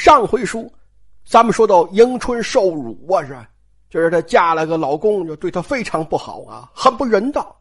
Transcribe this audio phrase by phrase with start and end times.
[0.00, 0.72] 上回书，
[1.26, 3.36] 咱们说到迎春受辱啊，是？
[3.90, 7.54] 就是她嫁了个老公，就对她非常不好啊，很不人道。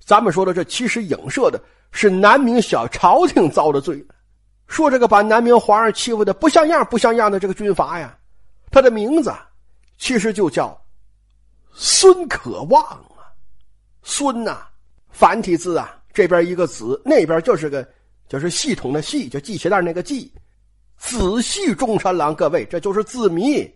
[0.00, 1.62] 咱们说的这其实影射的
[1.92, 4.04] 是南明小朝廷遭的罪，
[4.66, 8.18] 说这个把南明皇上欺负的不像样不像样的这个军阀呀，
[8.72, 9.32] 他的名字
[9.98, 10.76] 其实就叫
[11.72, 13.30] 孙可望啊，
[14.02, 14.66] 孙呐，
[15.10, 17.88] 繁体字啊，这边一个子，那边就是个
[18.28, 20.32] 就是系统的系，就系鞋带那个系，
[21.02, 23.68] 仔细中山狼，各位这就是字谜，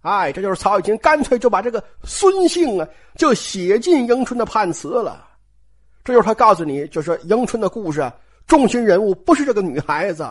[0.00, 5.28] 哎，这就是曹雪芹干脆就把这个孙姓啊就写进迎春的判词了。
[6.02, 8.10] 这就是他告诉你，就是迎春的故事，
[8.46, 10.26] 中心人物不是这个女孩子，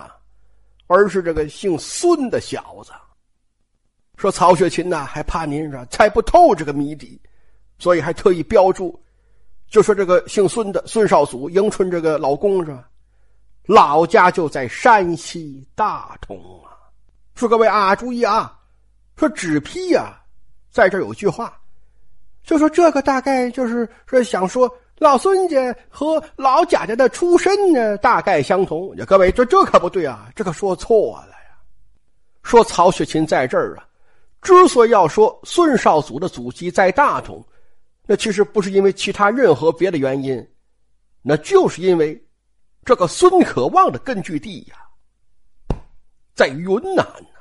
[0.87, 2.91] 而是这个姓孙的小子。
[4.17, 7.21] 说曹雪芹呢，还怕您是猜不透这个谜底，
[7.77, 8.99] 所以还特意标注，
[9.69, 12.88] 就说这个姓孙的孙少祖，迎春这个老公是吧？
[13.69, 16.73] 老家就在山西大同啊。
[17.35, 18.57] 说各位啊，注意啊，
[19.15, 20.19] 说纸批呀，
[20.71, 21.55] 在这有句话，
[22.43, 24.67] 就说这个大概就是说想说。
[24.97, 28.93] 老孙家和老贾家的出身呢，大概相同。
[29.07, 31.57] 各位，这这可不对啊，这可说错了呀。
[32.43, 33.87] 说曹雪芹在这儿啊，
[34.41, 37.41] 之所以要说孙少祖的祖籍在大同，
[38.05, 40.45] 那其实不是因为其他任何别的原因，
[41.21, 42.21] 那就是因为
[42.89, 45.77] 这个孙可望的根据地呀，
[46.33, 47.37] 在云南呢。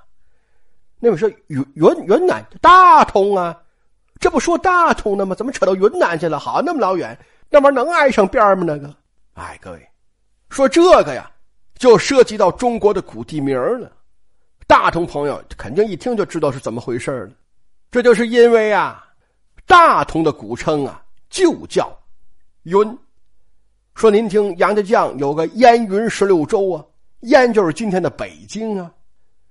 [0.98, 3.58] 那位说云云云南大同啊，
[4.20, 5.34] 这不说大同的吗？
[5.34, 6.38] 怎么扯到云南去了？
[6.38, 7.18] 好，那么老远。
[7.48, 8.64] 那玩意能挨上边吗？
[8.66, 8.94] 那个，
[9.32, 9.88] 哎，各位，
[10.50, 11.30] 说这个呀，
[11.78, 13.90] 就涉及到中国的古地名了。
[14.66, 17.30] 大同朋友肯定一听就知道是怎么回事了。
[17.90, 19.02] 这就是因为啊，
[19.64, 21.98] 大同的古称啊就叫
[22.64, 22.98] 云。
[23.98, 26.84] 说您听杨家将有个燕云十六州啊，
[27.22, 28.88] 燕就是今天的北京啊，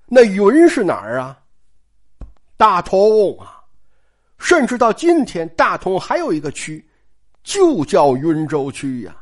[0.05, 1.37] 那云是哪儿啊？
[2.55, 3.61] 大同啊，
[4.37, 6.81] 甚至到今天，大同还有一个区。
[7.43, 9.15] 就叫云州区呀，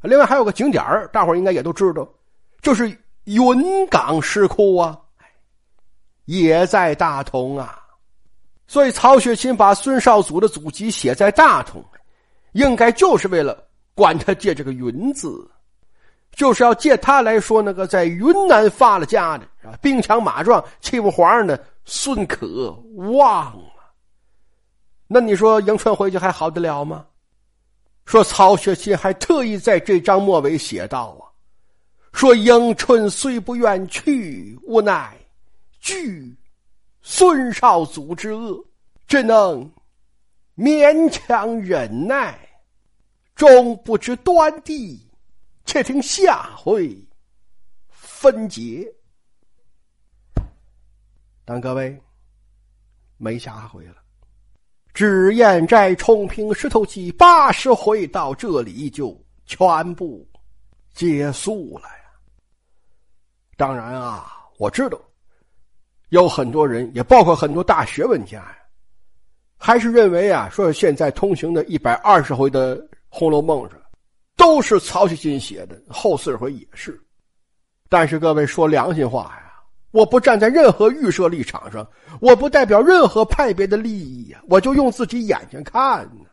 [0.00, 2.08] 另外还有个景点大伙应该也都知道，
[2.60, 2.86] 就是
[3.24, 4.98] 云冈石窟啊，
[6.24, 7.80] 也在大同啊。
[8.66, 11.84] 所以曹雪芹把孙少祖的祖籍写在大同，
[12.52, 13.64] 应该就是为了
[13.94, 15.50] 管他借这个“云”字，
[16.32, 23.90] 就是要借他来说那个在云南发了家的啊，兵强马壮、欺负皇上的孙可望啊。
[25.06, 27.04] 那你说迎春回去还好得了吗？
[28.04, 31.28] 说曹雪芹还特意在这章末尾写道啊，
[32.12, 35.16] 说迎春虽不愿去，无奈
[35.80, 36.34] 惧
[37.02, 38.64] 孙少祖之恶，
[39.06, 39.70] 只能
[40.56, 42.38] 勉强忍耐，
[43.42, 45.04] 终不知端地，
[45.64, 46.96] 且听下回
[47.88, 48.86] 分解。
[51.44, 52.00] 但各位
[53.16, 53.96] 没下回了。
[54.94, 60.24] 脂砚斋冲平石头记八十回到这里就全部
[60.94, 62.04] 结束了呀。
[63.56, 64.96] 当然啊，我知道
[66.10, 68.56] 有很多人，也包括很多大学问家呀，
[69.56, 72.78] 还是认为啊，说现在通行的一百二十回的
[73.14, 73.78] 《红楼梦》上
[74.36, 76.98] 都是曹雪芹写的，后四十回也是。
[77.90, 79.52] 但是各位说良心话呀。
[79.90, 81.86] 我不站在任何预设立场上，
[82.18, 86.24] 我不代表任何派别的利益呀，我就用自己眼睛看呢。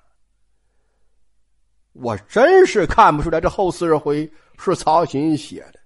[1.91, 5.79] 我真是看不出来这后四十回是曹雪芹写的，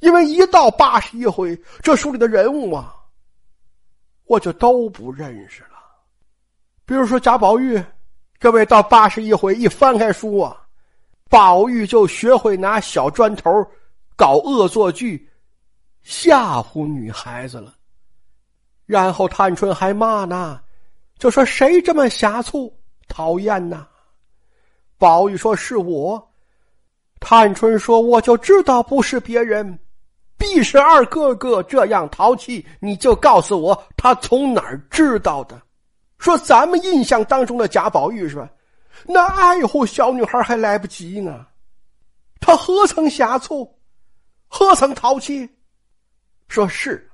[0.00, 2.92] 因为一到八十一回，这书里的人物啊，
[4.24, 5.78] 我就都不认识了。
[6.84, 7.80] 比如说贾宝玉，
[8.38, 10.56] 各位到八十一回一翻开书啊，
[11.28, 13.50] 宝玉就学会拿小砖头
[14.14, 15.28] 搞恶作剧。
[16.02, 17.74] 吓唬女孩子了，
[18.84, 20.60] 然后探春还骂呢，
[21.18, 22.72] 就说谁这么呷醋，
[23.08, 23.84] 讨厌呐。
[24.98, 26.30] 宝玉说是我，
[27.18, 29.76] 探春说我就知道不是别人，
[30.38, 35.60] 必是二哥哥这样淘气，你就告诉我他从哪儿知道的。
[36.18, 38.48] 说咱们印象当中的贾宝玉是吧？
[39.06, 41.46] 那爱护小女孩还来不及呢，
[42.40, 43.70] 他何曾呷醋，
[44.48, 45.48] 何曾淘气？
[46.48, 47.08] 说是，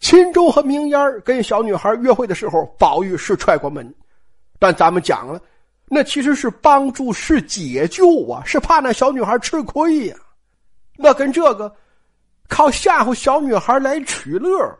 [0.00, 3.92] 秦钟和明烟跟小女孩约会的时候，宝玉是踹过门，
[4.58, 5.40] 但咱们讲了，
[5.86, 10.16] 那其实是帮助，是解救啊，是怕那小女孩吃亏呀，
[10.96, 11.74] 那跟这个
[12.48, 14.78] 靠吓唬小女孩来取乐，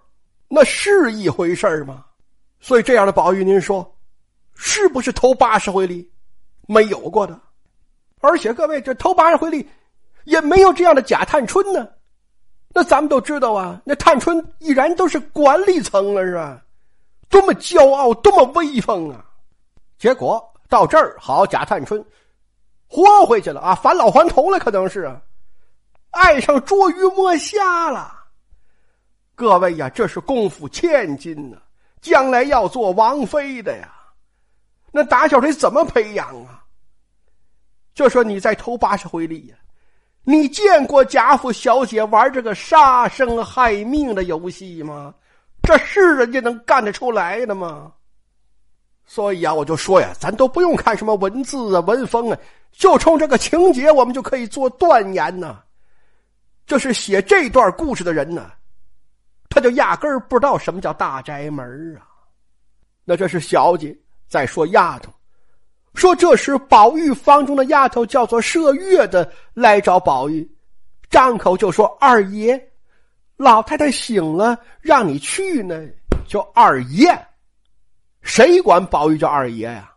[0.48, 2.04] 那是一回事吗？
[2.60, 3.96] 所以这样的宝玉，您说
[4.54, 6.10] 是不是头八十回里
[6.66, 7.38] 没有过的？
[8.20, 9.68] 而且各位，这头八十回里
[10.24, 11.88] 也没有这样的贾探春呢。
[12.70, 16.62] 那咱们都知道啊，那探春依然都是管理层了，是吧？
[17.28, 19.24] 多么骄傲，多么威风啊！
[19.98, 22.04] 结果到这儿，好贾探春
[22.86, 25.20] 活回去了啊，返老还童了，可能是啊，
[26.10, 28.14] 爱上捉鱼摸虾了。
[29.34, 31.58] 各位呀，这是功夫千金呐，
[32.00, 33.92] 将来要做王妃的呀，
[34.92, 36.64] 那打小得怎么培养啊？
[37.94, 39.56] 就说你在头八十回力呀，
[40.22, 45.14] 你见过贾府小姐玩这个杀生害命的游戏吗？
[45.62, 47.92] 这是人家能干得出来的吗？
[49.04, 52.38] 所以啊，我就说呀，咱都不用看什么文字啊、文风啊，
[52.72, 55.60] 就冲这个情节，我们就可以做断言呐。
[56.66, 58.52] 这是写这段故事的人呢，
[59.48, 62.06] 他就压根儿不知道什么叫大宅门啊。
[63.04, 63.96] 那这是小姐
[64.28, 65.12] 在说丫头，
[65.94, 70.48] 说这时宝玉房中的丫头叫做麝月的来找宝玉，
[71.08, 72.62] 张口就说二爷。
[73.36, 75.80] 老太太醒了，让你去呢，
[76.26, 77.06] 叫二爷。
[78.20, 79.92] 谁管宝玉叫二爷呀？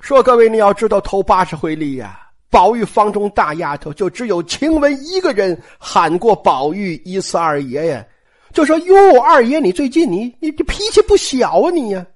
[0.00, 2.18] 说各位，你要知道，头八十回里呀，
[2.50, 8.04] 宝玉房中大丫头就只有晴雯一个人喊过宝玉一次二爷呀。
[8.52, 12.06] 就说哟，二爷，你最近你你你脾气不小啊，你呀，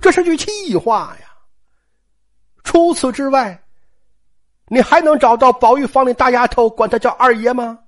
[0.00, 1.26] 这是句气话呀。
[2.64, 3.62] 除此之外，
[4.68, 7.78] 你还能找到宝玉房里大丫头管他叫二爷吗？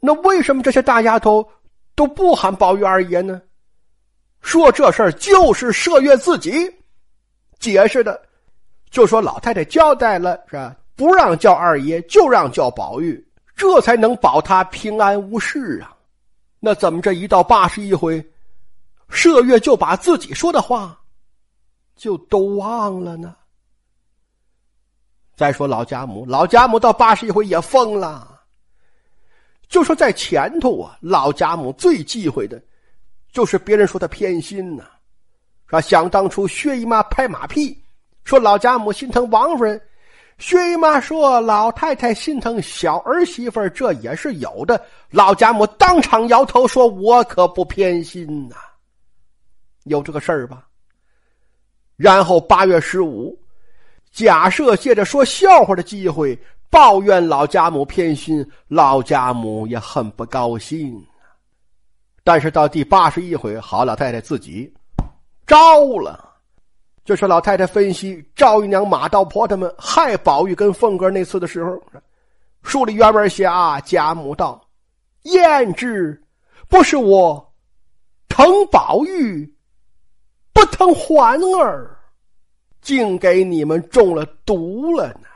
[0.00, 1.48] 那为什么这些大丫头
[1.94, 3.40] 都不喊宝玉二爷呢？
[4.42, 6.52] 说这事儿就是麝月自己
[7.58, 8.20] 解释的，
[8.90, 10.76] 就说老太太交代了是吧？
[10.94, 13.26] 不让叫二爷，就让叫宝玉，
[13.56, 15.93] 这才能保他平安无事啊。
[16.64, 18.26] 那怎么这一到八十一回，
[19.10, 20.98] 麝月就把自己说的话
[21.94, 23.36] 就都忘了呢？
[25.36, 28.40] 再说老贾母，老贾母到八十一回也疯了。
[29.68, 32.62] 就说在前头啊，老贾母最忌讳的，
[33.30, 34.84] 就是别人说他偏心呐，
[35.66, 35.78] 说？
[35.82, 37.78] 想当初薛姨妈拍马屁，
[38.24, 39.78] 说老贾母心疼王夫人，
[40.38, 44.80] 薛姨妈说老太太心疼小儿媳妇这也是有的。
[45.10, 48.56] 老贾母当场摇头说：“我可不偏心呐，
[49.84, 50.66] 有这个事儿吧？”
[51.96, 53.38] 然后八月十五，
[54.10, 56.38] 假设借着说笑话的机会。
[56.70, 61.00] 抱怨老贾母偏心，老贾母也很不高兴
[62.24, 64.74] 但是到第八十一回，好老太太自己
[65.46, 66.33] 招了，
[67.04, 71.78] 就是老太太分析赵姨娘、马道婆他们害宝玉跟凤哥那次的时候，
[72.62, 74.66] 书里原文写啊，贾母道
[75.24, 76.18] ：“焉知
[76.66, 77.54] 不是我
[78.26, 79.54] 疼宝玉，
[80.54, 81.94] 不疼环儿，
[82.80, 85.28] 竟给你们中了毒了呢？”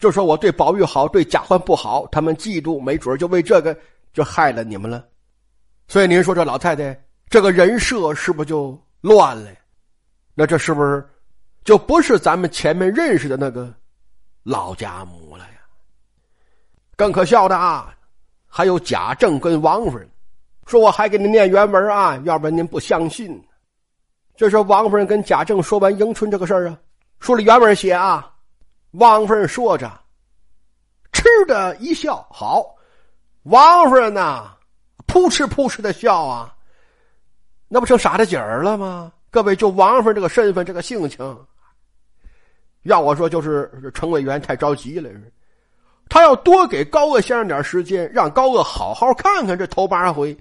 [0.00, 3.76] 就说我对宝玉好，对贾环不好，他们嫉妒，没准就为这个
[4.14, 5.04] 就害了你们了。
[5.86, 6.98] 所以您说这老太太
[7.28, 9.56] 这个人设是不是就乱了呀？
[10.34, 11.06] 那这是不是
[11.64, 13.72] 就不是咱们前面认识的那个
[14.42, 15.60] 老贾母了呀？
[16.96, 17.94] 更可笑的啊，
[18.46, 20.08] 还有贾政跟王夫人，
[20.66, 23.42] 说我还给您念原文啊，要不然您不相信。
[24.34, 26.78] 这是王夫人跟贾政说完迎春这个事儿啊，
[27.20, 28.28] 说了原文写啊。
[28.92, 29.90] 王夫人说着，
[31.12, 32.26] 嗤的一笑。
[32.30, 32.74] 好，
[33.44, 34.56] 王夫人呐，
[35.06, 36.54] 扑哧扑哧的笑啊，
[37.68, 39.12] 那不成傻大姐儿了吗？
[39.32, 41.46] 各位，就王夫人这个身份，这个性情，
[42.82, 45.08] 要我说，就是程委员太着急了。
[46.06, 50.36] 他要多给高鄂先生点时间，让高鄂好好看看这头八回，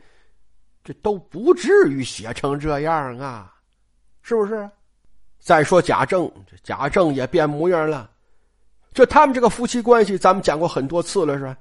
[0.84, 3.54] 这都不至于写成这样啊，
[4.24, 4.70] 是不是？
[5.40, 8.12] 再说贾政，这贾政也变模样了。
[8.94, 11.56] 就他们这个夫妻关系，咱们讲过很多次了，是吧？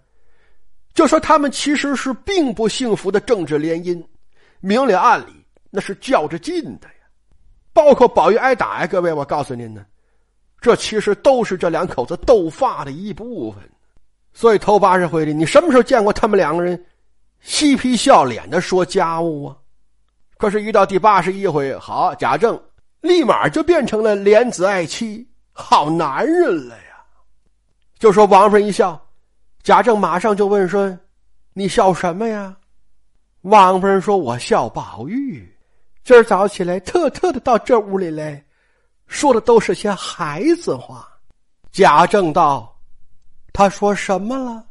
[0.94, 4.04] 就说他们其实是并不幸福的政治联姻，
[4.58, 6.88] 明里暗里那是较着劲的。
[7.72, 9.84] 包括宝玉挨打呀，各位，我告诉您呢，
[10.60, 13.62] 这其实都是这两口子斗发的一部分。
[14.32, 16.84] 所以头八十回里，你什么时候见过他们两个人
[17.40, 19.56] 嬉皮笑脸的说家务啊？
[20.36, 22.60] 可是，一到第八十一回，好，贾政
[23.00, 27.04] 立马就变成了怜子爱妻好男人了呀。
[27.98, 29.00] 就说王夫人一笑，
[29.62, 30.96] 贾政马上就问说
[31.52, 32.56] ：“你笑什么呀？”
[33.42, 35.52] 王夫人说：“我笑宝玉，
[36.02, 38.44] 今儿早起来特特的到这屋里来，
[39.06, 41.06] 说的都是些孩子话。”
[41.70, 42.76] 贾政道
[43.52, 44.66] ：“他说什么了？”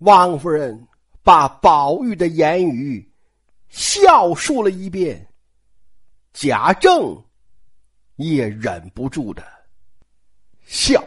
[0.00, 0.86] 王夫人
[1.22, 3.10] 把宝玉的言语
[3.68, 5.26] 笑述了一遍，
[6.34, 7.24] 贾政
[8.16, 9.42] 也忍不住的
[10.66, 11.02] 笑。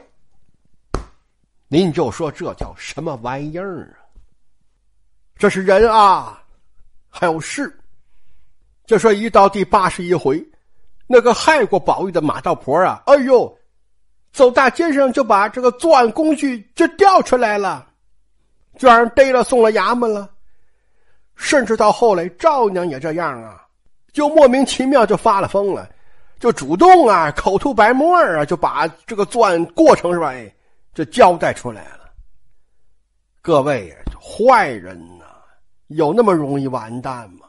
[1.67, 4.09] 您就说这叫什么玩意儿啊？
[5.37, 6.43] 这是人啊，
[7.09, 7.78] 还有事。
[8.89, 10.43] 就说一到第八十一回，
[11.05, 13.55] 那个害过宝玉的马道婆啊，哎呦，
[14.33, 17.87] 走大街上就把这个作案工具就调出来了，
[18.79, 20.27] 就让人逮了送了衙门了。
[21.35, 23.63] 甚至到后来，赵娘也这样啊，
[24.11, 25.87] 就莫名其妙就发了疯了，
[26.39, 30.29] 就主动啊口吐白沫啊，就把这个作案过程是吧？
[30.33, 30.51] 哎，
[30.95, 32.09] 就交代出来了。
[33.39, 35.25] 各位，坏人呐，
[35.89, 37.45] 有那么容易完蛋吗？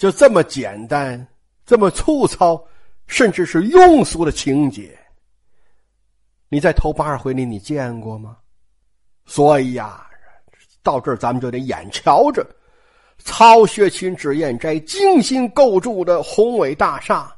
[0.00, 1.28] 就这么简单，
[1.66, 2.66] 这么粗糙，
[3.06, 4.98] 甚至是庸俗的情节，
[6.48, 8.38] 你在头八十回里你见过吗？
[9.26, 10.08] 所以呀，
[10.82, 12.48] 到这儿咱们就得眼瞧着。
[13.18, 17.30] 曹雪芹脂砚斋精心构筑的宏伟大厦，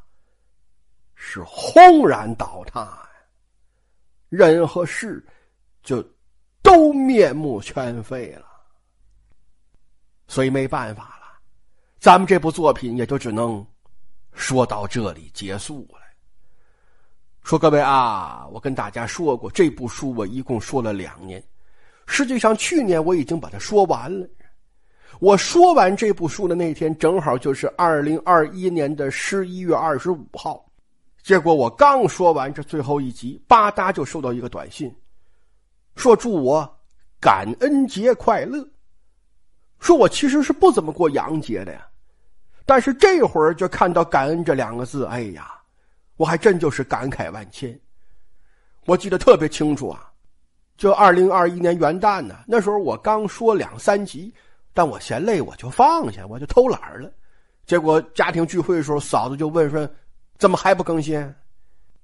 [1.16, 3.09] 是轰然倒塌呀！
[4.28, 5.21] 人和事
[5.83, 6.00] 就
[6.62, 8.47] 都面目全非了。
[10.28, 11.12] 所以没办法，
[12.02, 13.64] 咱们这部作品也就只能
[14.32, 16.00] 说到这里结束了。
[17.44, 21.40] 说各位啊，我跟大家说过，这部书我一共说了两年，
[22.06, 24.28] 实际上去年我已经把它说完了。
[25.21, 30.68] 我说完这部书的那天，正好就是二零二一年的十一月二十五号。
[31.23, 34.92] 结果我刚说完这最后一集，吧嗒就收到一个短信，
[35.94, 36.80] 说祝我
[37.21, 38.68] 感恩节快乐。
[39.78, 41.87] 说我其实是不怎么过洋节的呀，
[42.64, 45.52] 但是这会儿就看到“感恩”这两个字，哎呀，
[46.16, 47.78] 我还真就是感慨万千。
[48.87, 50.11] 我记得特别清楚啊，
[50.76, 54.33] 就二零二一年元旦呢，那时候我刚说两三集。
[54.75, 57.12] 但我嫌累，我就放下，我就偷懒了。
[57.66, 59.87] 结果家庭聚会的时候，嫂子就问说
[60.40, 61.23] ：“怎么还不更新？”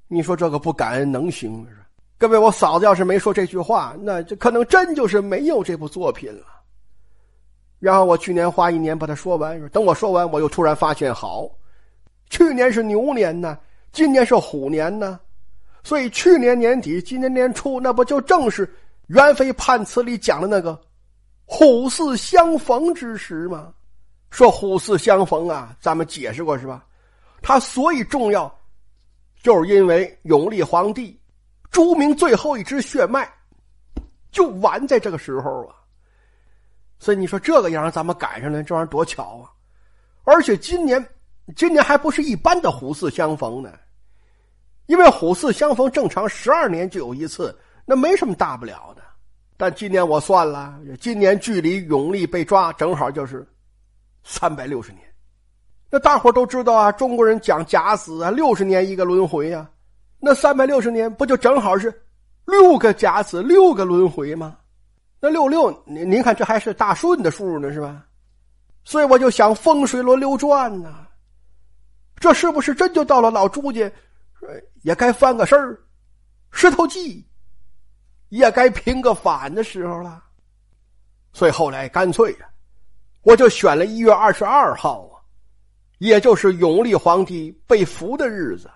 [0.06, 1.68] 你说这个不感恩能行吗？
[2.18, 6.44] 各位，我嫂子要是没说这句话，那这可能真就是没有这部作品了。
[7.78, 11.48] 然后我去年花一年把它说完，等我说完，我又突然发现，好，
[12.28, 13.56] 去年是牛年呢，
[13.92, 15.20] 今年是虎年呢，
[15.84, 18.68] 所以去年年底，今年年初，那不就正是
[19.06, 20.78] 元妃判词里讲的那个？
[21.44, 23.72] 虎兕相逢之时嘛，
[24.30, 26.84] 说虎兕相逢啊，咱们解释过是吧？
[27.40, 28.52] 它所以重要，
[29.40, 31.18] 就是因为永历皇帝
[31.70, 33.32] 朱明最后一支血脉
[34.32, 35.77] 就完在这个时候啊。
[37.08, 39.48] 所以你说这个要让咱们赶上了，这玩意儿多巧啊！
[40.24, 41.02] 而且今年，
[41.56, 43.72] 今年还不是一般的虎四相逢呢，
[44.88, 49.00] 因为虎四相逢正常十二年就有一次，那没什么大不了的。
[49.56, 53.48] 但今年我算了，今年距离永历被抓正好就是
[54.22, 55.02] 三百六十年。
[55.88, 59.66] 那大伙都知道啊，中国人讲假死啊，六十年一个轮回呀。
[60.20, 62.02] 那三百六十年不就正好是
[62.44, 64.58] 六个假死，六个轮回吗？
[65.20, 68.04] 那六六，您您看这还是大顺的数呢，是吧？
[68.84, 71.06] 所以我就想风水轮流转呐，
[72.16, 73.90] 这是不是真就到了老朱家
[74.82, 75.78] 也该翻个身儿，
[76.52, 77.26] 石头记？
[78.28, 80.22] 也该平个反的时候了，
[81.32, 82.48] 所以后来干脆呀，
[83.22, 85.16] 我就选了一月二十二号啊，
[85.98, 88.70] 也就是永历皇帝被俘的日子，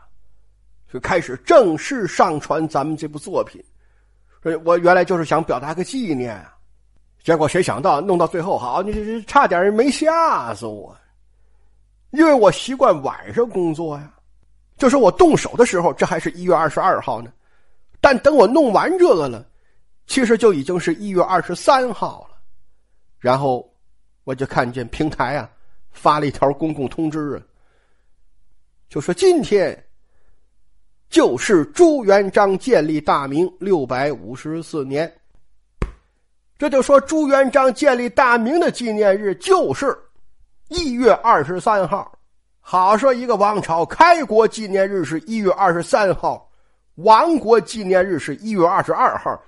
[0.93, 3.63] 就开始正式上传咱们这部作品。
[4.43, 6.53] 所以我原来就是想表达个纪念啊，
[7.23, 10.97] 结果谁想到弄到最后，好，你这差点没吓死我，
[12.11, 14.13] 因为我习惯晚上工作呀，
[14.77, 17.33] 就是我动手的时候，这还是一月二十二号呢。
[18.01, 19.47] 但等我弄完这个了，
[20.09, 22.37] 其实就已经是一月二十三号了。
[23.21, 23.73] 然后
[24.25, 25.49] 我就看见平台啊
[25.93, 27.43] 发了一条公共通知啊，
[28.89, 29.73] 就说今天
[31.12, 35.12] 就是朱元璋建立大明六百五十四年。
[36.57, 39.95] 这就说朱元璋建立大明的纪念日就是
[40.69, 42.11] 一月二十三号。
[42.61, 46.49] 好说一个王朝开国纪念日是一月二十三号。
[46.95, 49.38] 亡国纪念日是一月二十二号，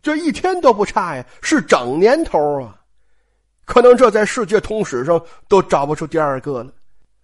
[0.00, 2.76] 这一天都不差呀，是整年头啊！
[3.64, 6.72] 可能这在世界通史上都找不出第二个了。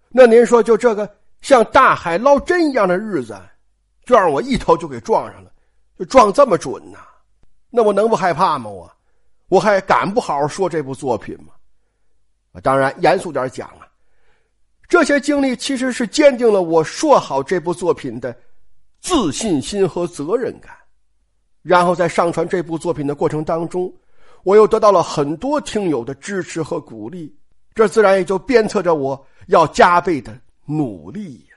[0.09, 1.09] 那您说，就这个
[1.41, 3.37] 像大海捞针一样的日子，
[4.05, 5.51] 就让我一头就给撞上了，
[5.97, 6.99] 就撞这么准呐？
[7.69, 8.69] 那我能不害怕吗？
[8.69, 8.91] 我
[9.49, 11.53] 我还敢不好好说这部作品吗？
[12.61, 13.87] 当然，严肃点讲啊，
[14.87, 18.35] 这些经历其实是坚定了我说好这部作品的。
[19.01, 20.75] 自信心和责任感，
[21.61, 23.93] 然后在上传这部作品的过程当中，
[24.41, 27.31] 我又得到了很多听友的支持和鼓励，
[27.75, 30.35] 这自然也就鞭策着我要加倍的
[30.65, 31.54] 努力呀。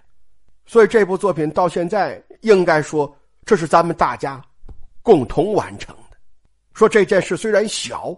[0.68, 3.10] 所以这部作品到现在，应该说
[3.46, 4.40] 这是咱们大家
[5.02, 6.16] 共同完成的。
[6.74, 8.14] 说这件事虽然小，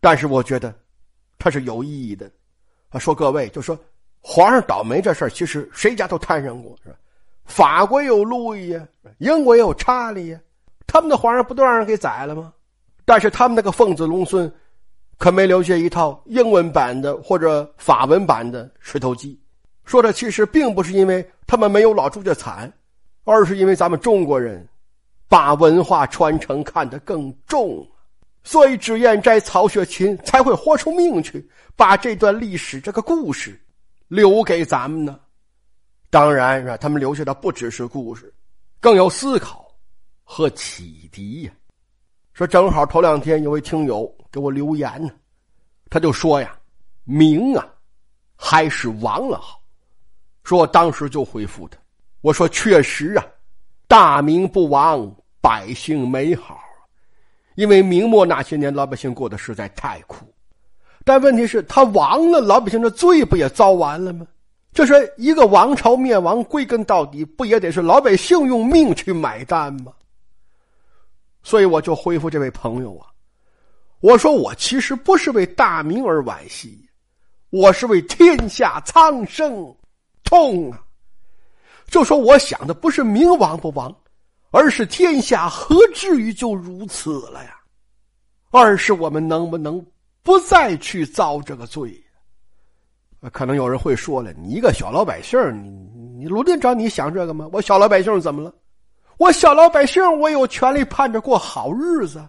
[0.00, 0.74] 但是我觉得
[1.38, 2.30] 它是有意义的。
[2.88, 3.78] 啊，说各位，就说
[4.20, 6.96] 皇上倒霉这事儿，其实谁家都摊上过，是吧？
[7.44, 10.40] 法国有路易呀，英国也有查理呀，
[10.86, 12.54] 他们的皇上不都让人给宰了吗？
[13.04, 14.50] 但是他们那个奉子龙孙，
[15.18, 19.34] 可没留下一套英文版的或者法文版的《石头记》。
[19.84, 22.72] 说的其实并不是因为他们没有老朱家惨，
[23.24, 24.66] 而是因为咱们中国人
[25.28, 27.86] 把文化传承看得更重。
[28.44, 33.56] 所以，脂砚斋、曹雪芹才会豁出命去把这段历史、这个故事
[34.08, 35.20] 留给咱们呢。
[36.10, 38.34] 当然，他们留下的不只是故事，
[38.80, 39.72] 更有思考
[40.24, 41.52] 和启迪呀。
[42.32, 45.12] 说正好头两天有位听友给我留言呢，
[45.88, 46.58] 他就说呀
[47.04, 47.64] ：“明啊，
[48.34, 49.61] 还是亡了好。”
[50.44, 51.78] 说我当时就回复他，
[52.20, 53.24] 我说：“确实啊，
[53.86, 56.58] 大明不亡，百姓美好。”
[57.54, 60.24] 因为明末那些年，老百姓过得实在太苦，
[61.04, 64.26] 但问题是，他亡了，老百姓的罪不也遭完了吗？
[64.72, 69.92] 就是一个王朝灭亡，归根到底，不也得是老百姓用命去买单吗？
[71.42, 73.06] 所以我就回复这位朋友啊，
[74.00, 76.88] 我说我其实不是为大明而惋惜，
[77.50, 79.76] 我是为天下苍生
[80.32, 80.80] 痛啊。
[81.86, 83.94] 就说我想的不是明亡不亡。
[84.54, 87.56] 而是天下何至于就如此了呀？
[88.50, 89.82] 二是我们能不能
[90.22, 91.98] 不再去遭这个罪？
[93.32, 95.70] 可能有人会说了：“你一个小老百姓，你
[96.18, 97.48] 你卢店长，你想这个吗？
[97.50, 98.52] 我小老百姓怎么了？
[99.16, 102.22] 我小老百姓，我有权利盼着过好日子。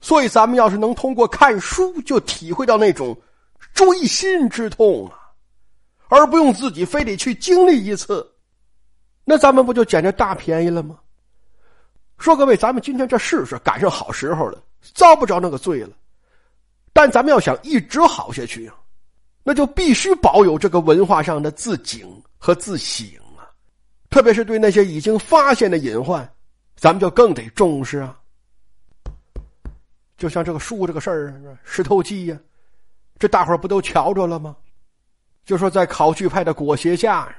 [0.00, 3.14] 所以，咱们要是能通过看书就体会到那种
[3.74, 5.27] 锥心之痛啊，
[6.08, 8.26] 而不用自己非得去经历一次，
[9.24, 10.98] 那咱们不就捡着大便宜了吗？”
[12.18, 14.60] 说各位，咱们今天这事是赶上好时候了，
[14.94, 15.90] 遭不着那个罪了。
[16.92, 18.74] 但咱们要想一直好下去啊，
[19.44, 23.06] 那就必须保有这个文化上的自警和自省
[23.36, 23.46] 啊。
[24.10, 26.28] 特别是对那些已经发现的隐患，
[26.74, 28.18] 咱们就更得重视啊。
[30.16, 31.28] 就像这个书这个事儿，
[31.62, 32.36] 《石头记》呀，
[33.16, 34.56] 这大伙儿不都瞧着了吗？
[35.48, 37.34] 就说在考据派的裹挟下，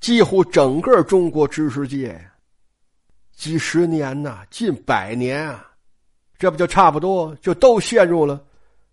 [0.00, 2.20] 几乎整个中国知识界。
[3.36, 5.64] 几十年呐，近百年啊，
[6.38, 8.44] 这不就差不多就都陷入了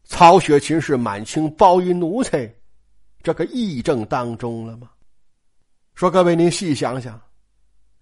[0.04, 2.48] 曹雪芹是满清包衣奴才
[3.24, 4.92] 这个议政当中了吗？
[5.96, 7.20] 说各位，您细想想，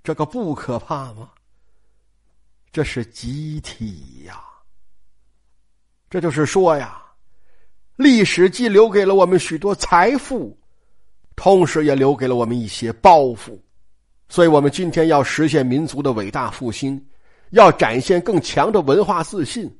[0.03, 1.29] 这个不可怕吗？
[2.73, 4.43] 这是集体呀。
[6.09, 7.01] 这就是说呀，
[7.95, 10.57] 历史既留给了我们许多财富，
[11.35, 13.59] 同时也留给了我们一些包袱。
[14.29, 16.99] 所以，我们今天要实现民族的伟大复兴，
[17.51, 19.71] 要展现更强的文化自信，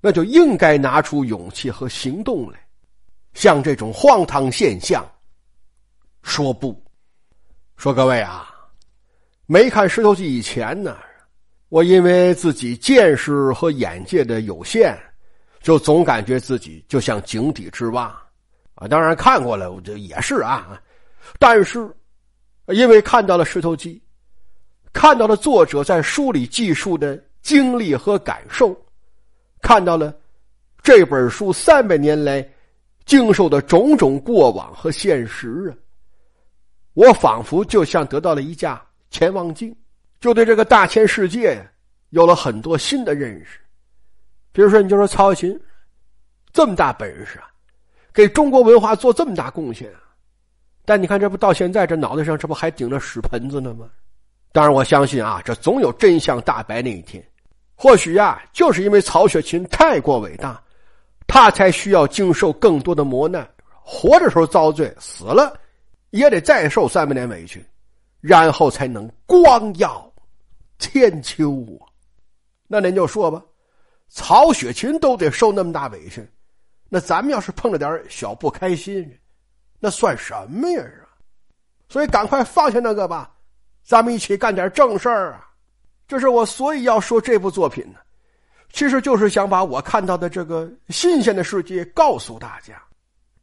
[0.00, 2.60] 那就应该拿出勇气和行动来，
[3.34, 5.04] 向这种荒唐现象
[6.22, 6.80] 说不。
[7.76, 8.48] 说各位啊，
[9.46, 10.96] 没看《石头记》以前呢，
[11.68, 14.96] 我因为自己见识和眼界的有限，
[15.62, 18.04] 就总感觉自己就像井底之蛙
[18.74, 18.88] 啊。
[18.88, 20.80] 当然看过了，我这也是啊，
[21.38, 21.88] 但是。
[22.68, 23.96] 因为看到了《石头记》，
[24.92, 28.74] 看到了作者在书里记述的经历和感受，
[29.60, 30.14] 看到了
[30.80, 32.48] 这本书三百年来
[33.04, 35.74] 经受的种种过往和现实啊，
[36.94, 39.76] 我仿佛就像得到了一架潜望镜，
[40.20, 41.60] 就对这个大千世界
[42.10, 43.58] 有了很多新的认识。
[44.52, 45.60] 比如说，你就说曹雪芹
[46.52, 47.48] 这么大本事啊，
[48.12, 49.90] 给中国文化做这么大贡献。
[50.84, 53.88] 但你看，这不到现在，这脑袋上这不还顶着屎盆子呢吗？
[54.52, 57.24] 当然，我相信啊，这总有真相大白那一天。
[57.74, 60.62] 或许呀，就是因为曹雪芹太过伟大，
[61.26, 63.48] 他才需要经受更多的磨难。
[63.80, 65.58] 活着时候遭罪，死了
[66.10, 67.64] 也得再受三百年委屈，
[68.20, 70.12] 然后才能光耀
[70.78, 71.86] 千秋啊！
[72.68, 73.42] 那您就说吧，
[74.14, 76.22] 曹雪芹都得受那么大委屈，
[76.90, 79.18] 那咱们要是碰着点小不开心。
[79.80, 80.84] 那算什么呀？
[81.88, 83.34] 所以赶快放下那个吧，
[83.82, 85.48] 咱们一起干点正事儿啊！
[86.06, 87.98] 这是我所以要说这部作品呢，
[88.70, 92.80] 其实就是想把我看到的这个新鲜的世界告诉大家。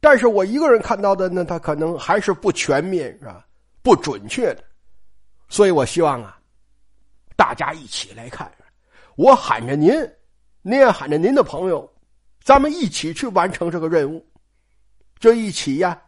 [0.00, 3.44] 但是我一个人看到的呢，他可能还是不全面，是吧？
[3.82, 4.62] 不准确的。
[5.48, 6.38] 所以我希望啊，
[7.36, 8.50] 大家一起来看。
[9.16, 9.92] 我喊着您，
[10.62, 11.90] 您也喊着您的朋友，
[12.42, 14.24] 咱们一起去完成这个任务，
[15.18, 16.00] 这一起呀。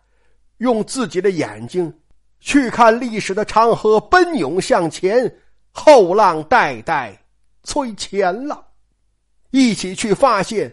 [0.59, 1.93] 用自己的眼睛
[2.39, 5.29] 去看历史的长河奔涌向前，
[5.73, 7.21] 后浪代代
[7.65, 8.65] 催前浪，
[9.51, 10.73] 一起去发现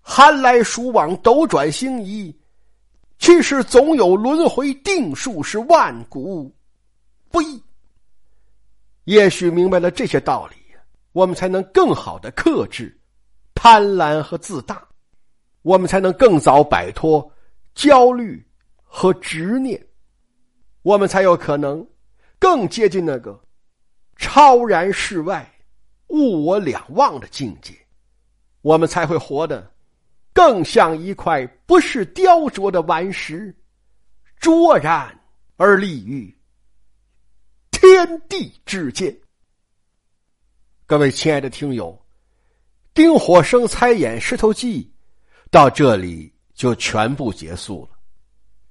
[0.00, 2.34] 寒来暑往，斗转星移，
[3.18, 6.50] 其实总有轮回定数，是万古
[7.30, 7.62] 不易。
[9.04, 10.56] 也许明白了这些道理，
[11.12, 12.98] 我们才能更好的克制
[13.54, 14.86] 贪婪和自大，
[15.62, 17.30] 我们才能更早摆脱
[17.74, 18.44] 焦虑
[18.82, 19.80] 和执念，
[20.82, 21.86] 我们才有可能
[22.38, 23.38] 更接近那个
[24.16, 25.50] 超然世外、
[26.08, 27.74] 物我两忘的境界，
[28.62, 29.70] 我们才会活得。
[30.34, 33.54] 更像一块不是雕琢的顽石，
[34.40, 35.14] 卓然
[35.58, 36.34] 而立于
[37.70, 39.14] 天地之间。
[40.86, 41.98] 各位亲爱的听友，
[42.92, 44.84] 丁火生猜演《石头记》
[45.50, 47.98] 到这里就全部结束了。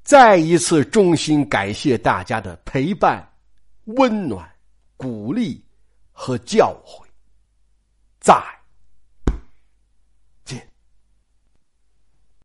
[0.04, 3.28] 再一次衷心感谢大家的陪伴、
[3.86, 4.48] 温暖、
[4.98, 5.64] 鼓励
[6.12, 7.04] 和教诲。
[8.20, 8.61] 在。